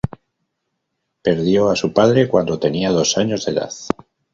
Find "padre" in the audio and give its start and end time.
1.93-2.27